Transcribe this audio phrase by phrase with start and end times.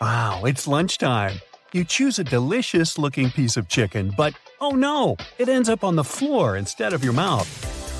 [0.00, 1.40] Wow, it's lunchtime.
[1.72, 5.96] You choose a delicious looking piece of chicken, but oh no, it ends up on
[5.96, 7.48] the floor instead of your mouth.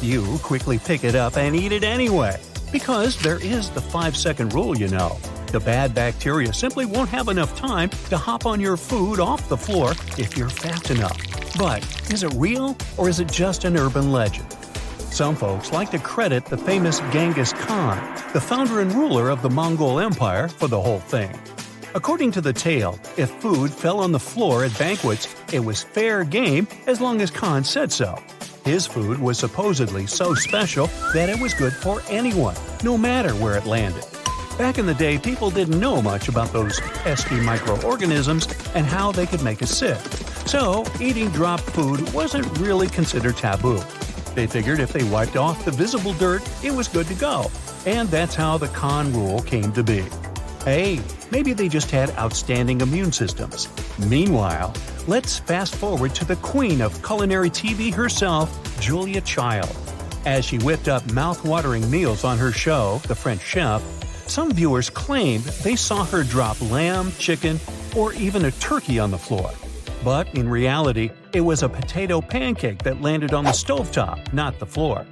[0.03, 2.38] You quickly pick it up and eat it anyway,
[2.71, 5.17] because there is the 5 second rule, you know.
[5.53, 9.56] The bad bacteria simply won't have enough time to hop on your food off the
[9.56, 11.19] floor if you're fast enough.
[11.56, 11.83] But
[12.13, 14.53] is it real or is it just an urban legend?
[14.99, 17.97] Some folks like to credit the famous Genghis Khan,
[18.34, 21.34] the founder and ruler of the Mongol Empire, for the whole thing.
[21.97, 26.25] According to the tale, if food fell on the floor at banquets, it was fair
[26.25, 28.23] game as long as Khan said so.
[28.66, 33.56] His food was supposedly so special that it was good for anyone, no matter where
[33.56, 34.05] it landed.
[34.59, 39.25] Back in the day, people didn't know much about those pesky microorganisms and how they
[39.25, 39.98] could make us sick.
[40.47, 43.81] So, eating dropped food wasn't really considered taboo.
[44.34, 47.51] They figured if they wiped off the visible dirt, it was good to go.
[47.87, 50.05] And that's how the Khan rule came to be.
[50.66, 50.98] Hey,
[51.30, 53.69] maybe they just had outstanding immune systems.
[54.01, 54.75] Meanwhile,
[55.06, 58.50] let's fast forward to the queen of culinary TV herself,
[58.81, 59.70] Julia Child.
[60.25, 63.81] As she whipped up mouth-watering meals on her show, The French Chef,
[64.28, 67.61] some viewers claimed they saw her drop lamb, chicken,
[67.94, 69.53] or even a turkey on the floor.
[70.03, 74.67] But in reality, it was a potato pancake that landed on the stovetop, not the
[74.67, 75.06] floor.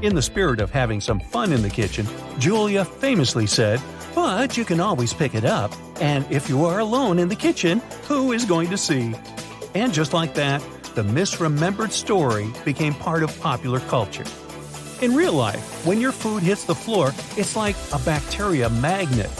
[0.00, 2.06] In the spirit of having some fun in the kitchen,
[2.38, 3.82] Julia famously said,
[4.14, 7.80] But you can always pick it up, and if you are alone in the kitchen,
[8.06, 9.14] who is going to see?
[9.74, 10.62] And just like that,
[10.94, 14.24] the misremembered story became part of popular culture.
[15.02, 19.30] In real life, when your food hits the floor, it's like a bacteria magnet.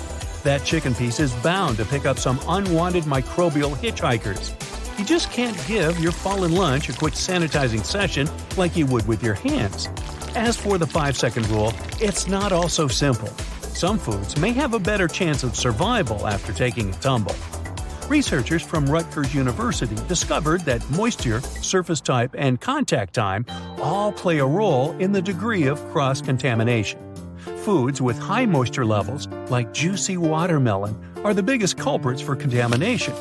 [0.42, 4.52] That chicken piece is bound to pick up some unwanted microbial hitchhikers.
[4.98, 9.22] You just can't give your fallen lunch a quick sanitizing session like you would with
[9.22, 9.88] your hands.
[10.34, 13.32] As for the 5 second rule, it's not all so simple.
[13.74, 17.34] Some foods may have a better chance of survival after taking a tumble.
[18.06, 23.44] Researchers from Rutgers University discovered that moisture, surface type, and contact time
[23.78, 27.00] all play a role in the degree of cross contamination.
[27.64, 33.12] Foods with high moisture levels, like juicy watermelon, are the biggest culprits for contamination.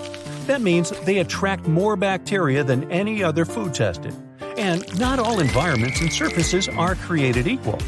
[0.45, 4.15] That means they attract more bacteria than any other food tested.
[4.55, 7.79] And not all environments and surfaces are created equal.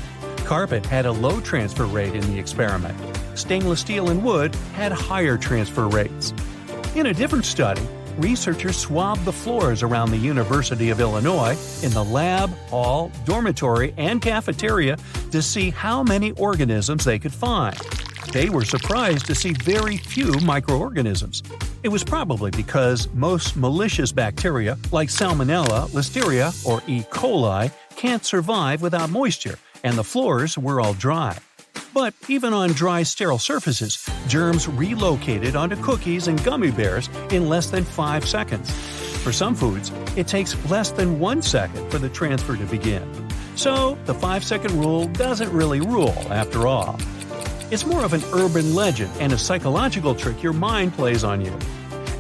[0.46, 2.96] Carpet had a low transfer rate in the experiment.
[3.34, 6.34] Stainless steel and wood had higher transfer rates.
[6.96, 7.82] In a different study,
[8.18, 14.22] researchers swabbed the floors around the University of Illinois in the lab, hall, dormitory, and
[14.22, 14.98] cafeteria
[15.32, 17.76] to see how many organisms they could find.
[18.32, 21.42] They were surprised to see very few microorganisms.
[21.82, 27.02] It was probably because most malicious bacteria, like Salmonella, Listeria, or E.
[27.04, 31.38] coli, can't survive without moisture, and the floors were all dry.
[31.94, 37.70] But even on dry, sterile surfaces, germs relocated onto cookies and gummy bears in less
[37.70, 38.70] than 5 seconds.
[39.24, 43.08] For some foods, it takes less than 1 second for the transfer to begin.
[43.56, 47.00] So, the 5 second rule doesn't really rule after all.
[47.72, 51.58] It's more of an urban legend and a psychological trick your mind plays on you.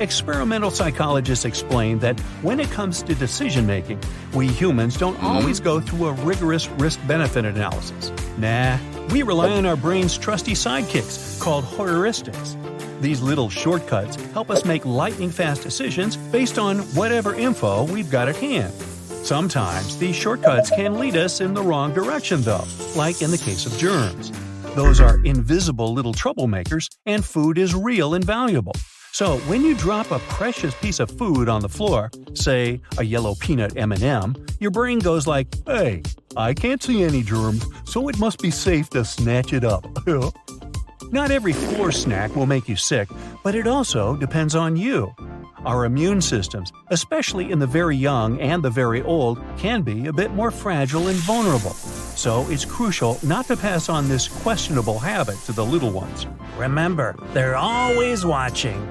[0.01, 3.97] Experimental psychologists explain that when it comes to decision making,
[4.33, 5.25] we humans don't mm-hmm.
[5.25, 8.11] always go through a rigorous risk benefit analysis.
[8.37, 8.77] Nah,
[9.11, 12.57] we rely on our brain's trusty sidekicks called heuristics.
[12.99, 18.27] These little shortcuts help us make lightning fast decisions based on whatever info we've got
[18.27, 18.73] at hand.
[18.73, 22.65] Sometimes these shortcuts can lead us in the wrong direction, though,
[22.97, 24.33] like in the case of germs.
[24.75, 28.73] Those are invisible little troublemakers, and food is real and valuable.
[29.15, 33.33] So when you drop a precious piece of food on the floor, say a yellow
[33.35, 36.03] peanut M&M, your brain goes like, "Hey,
[36.35, 39.87] I can't see any germs, so it must be safe to snatch it up."
[41.13, 43.07] Not every floor snack will make you sick,
[43.41, 45.15] but it also depends on you.
[45.63, 50.13] Our immune systems, especially in the very young and the very old, can be a
[50.13, 51.77] bit more fragile and vulnerable.
[52.15, 56.25] So it's crucial not to pass on this questionable habit to the little ones.
[56.57, 58.87] Remember, they're always watching.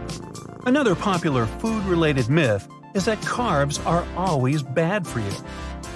[0.66, 5.32] Another popular food related myth is that carbs are always bad for you.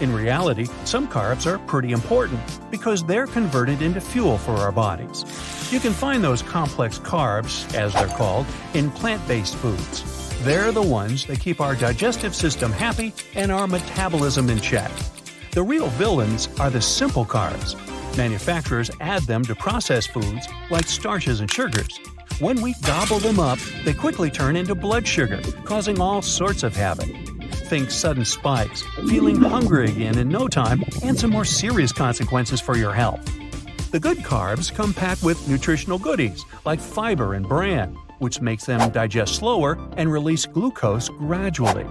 [0.01, 2.41] In reality, some carbs are pretty important
[2.71, 5.25] because they're converted into fuel for our bodies.
[5.71, 10.03] You can find those complex carbs, as they're called, in plant based foods.
[10.45, 14.91] They're the ones that keep our digestive system happy and our metabolism in check.
[15.59, 17.75] The real villains are the simple carbs.
[18.17, 21.99] Manufacturers add them to processed foods like starches and sugars.
[22.39, 26.77] When we gobble them up, they quickly turn into blood sugar, causing all sorts of
[26.77, 27.09] havoc.
[27.67, 32.77] Think sudden spikes, feeling hungry again in no time, and some more serious consequences for
[32.77, 33.29] your health.
[33.91, 37.99] The good carbs come packed with nutritional goodies like fiber and bran.
[38.21, 41.87] which makes them digest slower and release glucose gradually.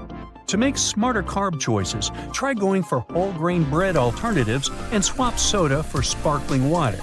[0.47, 5.83] To make smarter carb choices, try going for whole grain bread alternatives and swap soda
[5.83, 6.99] for sparkling water.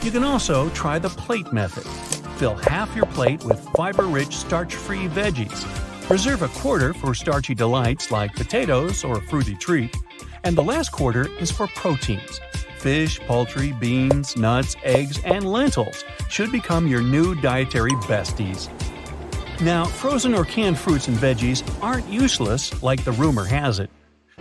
[0.00, 1.84] You can also try the plate method.
[2.38, 5.66] Fill half your plate with fiber rich, starch free veggies.
[6.08, 9.94] Reserve a quarter for starchy delights like potatoes or a fruity treat.
[10.44, 12.40] And the last quarter is for proteins.
[12.78, 18.70] Fish, poultry, beans, nuts, eggs, and lentils should become your new dietary besties.
[19.60, 23.90] Now, frozen or canned fruits and veggies aren't useless like the rumor has it.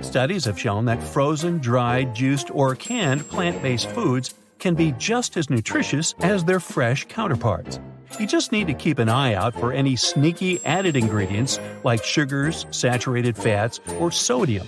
[0.02, 5.38] Studies have shown that frozen, dried, juiced, or canned plant based foods can be just
[5.38, 7.80] as nutritious as their fresh counterparts.
[8.20, 12.66] You just need to keep an eye out for any sneaky added ingredients like sugars,
[12.72, 14.68] saturated fats, or sodium.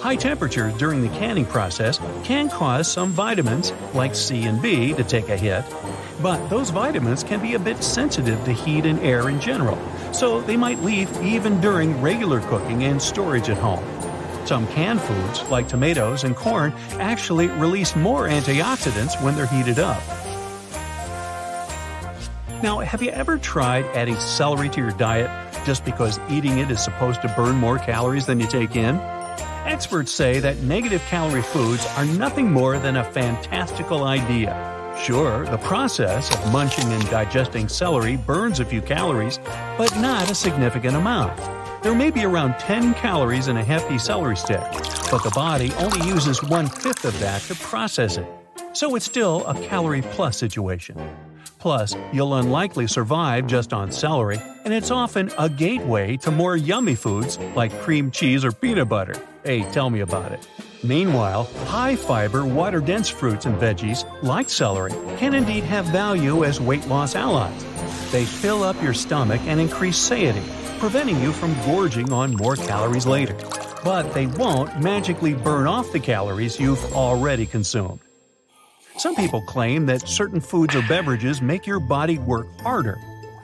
[0.00, 5.04] High temperatures during the canning process can cause some vitamins, like C and B, to
[5.04, 5.64] take a hit,
[6.22, 9.76] but those vitamins can be a bit sensitive to heat and air in general,
[10.12, 13.84] so they might leave even during regular cooking and storage at home.
[14.46, 20.02] Some canned foods, like tomatoes and corn, actually release more antioxidants when they're heated up.
[22.62, 25.30] Now, have you ever tried adding celery to your diet
[25.66, 28.96] just because eating it is supposed to burn more calories than you take in?
[29.66, 34.71] Experts say that negative calorie foods are nothing more than a fantastical idea.
[34.98, 39.38] Sure, the process of munching and digesting celery burns a few calories,
[39.76, 41.36] but not a significant amount.
[41.82, 44.62] There may be around 10 calories in a hefty celery stick,
[45.10, 48.26] but the body only uses one fifth of that to process it.
[48.74, 50.96] So it's still a calorie plus situation.
[51.58, 56.94] Plus, you'll unlikely survive just on celery, and it's often a gateway to more yummy
[56.94, 59.14] foods like cream cheese or peanut butter.
[59.44, 60.46] Hey, tell me about it.
[60.84, 66.60] Meanwhile, high fiber, water dense fruits and veggies, like celery, can indeed have value as
[66.60, 67.64] weight loss allies.
[68.10, 70.42] They fill up your stomach and increase satiety,
[70.80, 73.36] preventing you from gorging on more calories later.
[73.84, 78.00] But they won't magically burn off the calories you've already consumed.
[78.98, 82.98] Some people claim that certain foods or beverages make your body work harder.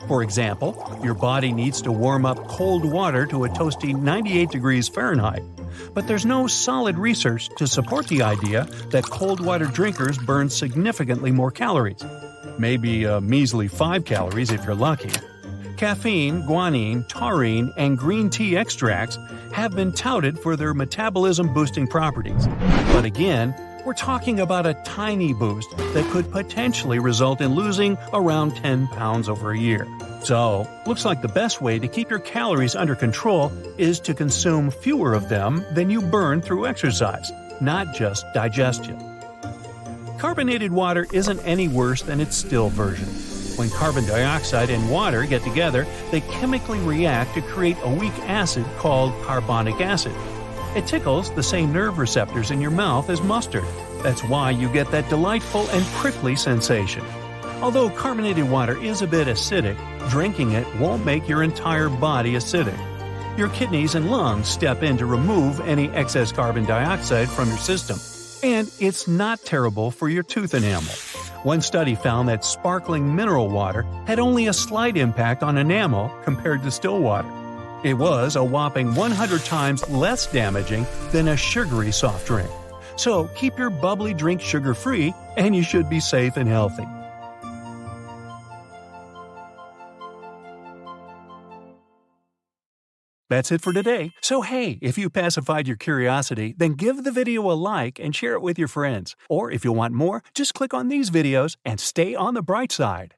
[0.08, 4.88] For example, your body needs to warm up cold water to a toasty 98 degrees
[4.88, 5.42] Fahrenheit.
[5.94, 11.30] But there's no solid research to support the idea that cold water drinkers burn significantly
[11.30, 12.04] more calories.
[12.58, 15.10] Maybe a measly 5 calories if you're lucky.
[15.76, 19.16] Caffeine, guarana, taurine, and green tea extracts
[19.52, 22.48] have been touted for their metabolism boosting properties.
[22.92, 23.54] But again,
[23.88, 29.30] we're talking about a tiny boost that could potentially result in losing around 10 pounds
[29.30, 29.88] over a year.
[30.22, 34.70] So, looks like the best way to keep your calories under control is to consume
[34.70, 37.32] fewer of them than you burn through exercise,
[37.62, 39.02] not just digestion.
[40.18, 43.08] Carbonated water isn't any worse than its still version.
[43.56, 48.66] When carbon dioxide and water get together, they chemically react to create a weak acid
[48.76, 50.12] called carbonic acid.
[50.76, 53.64] It tickles the same nerve receptors in your mouth as mustard.
[54.02, 57.04] That's why you get that delightful and prickly sensation.
[57.60, 59.76] Although carbonated water is a bit acidic,
[60.10, 62.78] drinking it won't make your entire body acidic.
[63.36, 67.98] Your kidneys and lungs step in to remove any excess carbon dioxide from your system.
[68.42, 70.92] And it's not terrible for your tooth enamel.
[71.42, 76.62] One study found that sparkling mineral water had only a slight impact on enamel compared
[76.62, 77.28] to still water.
[77.84, 82.50] It was a whopping 100 times less damaging than a sugary soft drink.
[82.96, 86.86] So keep your bubbly drink sugar free, and you should be safe and healthy.
[93.30, 94.12] That's it for today.
[94.22, 98.32] So, hey, if you pacified your curiosity, then give the video a like and share
[98.32, 99.14] it with your friends.
[99.28, 102.72] Or if you want more, just click on these videos and stay on the bright
[102.72, 103.14] side.